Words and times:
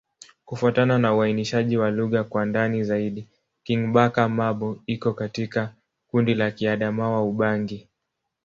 Kufuatana 0.45 0.97
na 0.97 1.15
uainishaji 1.15 1.77
wa 1.77 1.91
lugha 1.91 2.23
kwa 2.23 2.45
ndani 2.45 2.83
zaidi, 2.83 3.27
Kingbaka-Ma'bo 3.63 4.81
iko 4.85 5.13
katika 5.13 5.73
kundi 6.07 6.33
la 6.33 6.51
Kiadamawa-Ubangi. 6.51 7.87